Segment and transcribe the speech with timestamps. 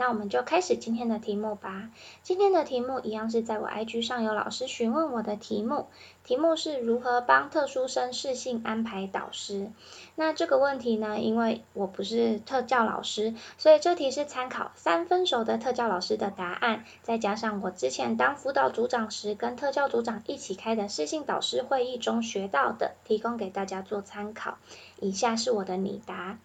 [0.00, 1.90] 那我们就开始今天的题目吧。
[2.22, 5.88] 今天的题目一样是在我 IG 上有老师询问我的题目，
[6.24, 9.70] 题目是如何帮特殊生适性安排导师。
[10.14, 24.56] 那这个问题呢，因为我不是特教老师，所以这题是参考三分熟的特教老师的答案，再加上我之前当辅导组长时跟特教组长一起开的适性导师会议中学到的，提供给大家做参考。
[24.98, 26.38] 以下是我的拟答。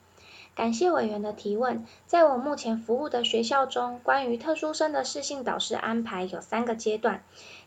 [0.56, 1.86] 感谢委员的提问。
[2.06, 7.24] 在我目前服务的学校中，关于特殊生的适性导师安排有三个阶段。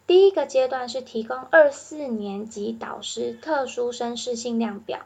[0.06, 5.00] 第一个阶段是提供二四年级导师特殊生适性量表，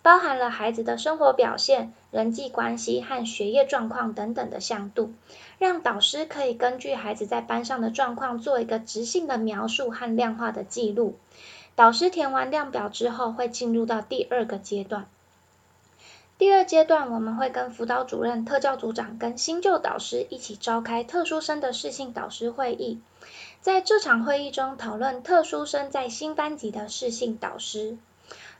[0.00, 5.12] 包含了孩子的生活表现、人际关系和学业状况等等的向度，
[5.58, 11.16] 让导师可以根据孩子在班上的状况做一个直性的描述和量化的记录。
[11.74, 15.08] 导师填完量表之后，会进入到第二个阶段。
[16.36, 23.00] 第二阶段，我们会跟辅导主任、特教组长跟新旧导师一起召开特殊生的适性导师会议，
[23.60, 27.96] 在这场会议中讨论特殊生在新班级的适性导师。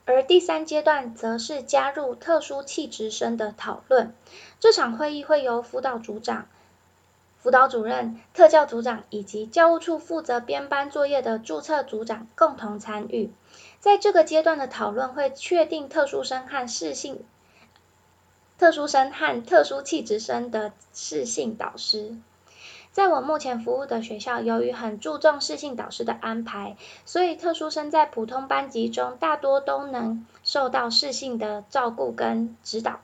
[0.05, 4.15] 而第三阶段则是加入特殊气质生的讨论。
[4.61, 6.47] 这场会议会由辅导组长、
[7.39, 13.33] 辅导主任、特教组长以及教务处负责编班作业的注册组长共同参与。
[13.81, 17.25] 在这个阶段的讨论会确定特殊生和适性。
[18.59, 22.17] 特殊生和特殊气质生的适性导师，
[22.93, 33.01] 在我目前服务的学校，由于很注重适性导师的安排，所以特殊生在普通班级中大多都能受到适性的照顾跟指导，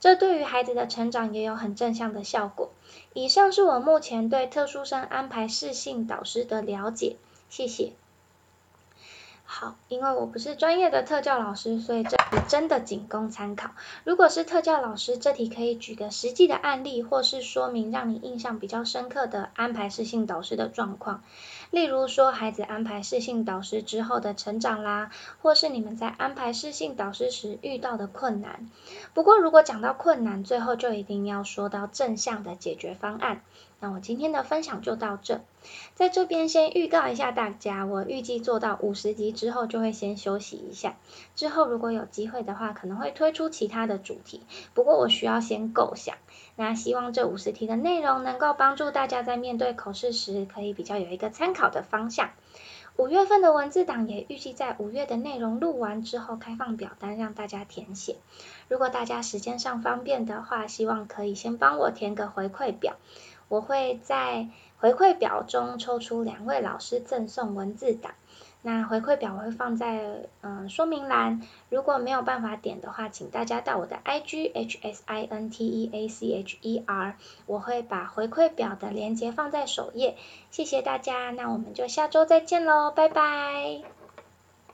[0.00, 2.70] 这对于孩子的成长也有很正向的效果。
[3.12, 7.16] 以上是我目前对特殊生安排适性导师的了解，
[7.50, 7.92] 谢谢。
[9.44, 13.70] 好，因为我不是专业的特教老师，所以这题真的仅供参考。
[14.04, 21.22] 如果是特教老师，这题可以举个实际的案例，或是说明让你印象比较深刻的安排适性导师的状况。
[21.70, 25.10] 例如说，孩子安排适性导师之后的成长啦，
[25.42, 28.70] 或是你们在安排适性导师时遇到的困难。
[29.14, 33.42] 不过，如果讲到困难，最后就一定要说到正向的解决方案。
[33.78, 35.42] 那我今天的分享就到这，
[35.94, 40.96] 在这边先预告一下大家，我预计做到五十集之后就会先休息一下，
[41.34, 44.42] 之后如果有机会的话，可能会推出其他的主题，
[44.72, 46.16] 不过我需要先构想。
[46.56, 52.30] 那希望这五十题的内容能够帮助大家在面对考试时，可以比较有一个参考的方向。
[52.98, 58.16] 五月份的文字档也预计在五月的内容录完之后开放表单让大家填写。
[58.68, 62.96] 如果大家时间上方便的话，希望可以先帮我填个回馈表。
[63.48, 64.48] 我会在
[64.78, 68.14] 回馈表中抽出两位老师赠送文字档，
[68.66, 71.40] 那回馈表我会放在嗯说明栏，
[71.70, 77.14] 如果没有办法点的话，请大家到我的 I G H S I N T E A C H E R，
[77.46, 80.16] 我会把回馈表的链接放在首页，
[80.50, 83.95] 谢谢大家，那我们就下周再见喽，拜拜。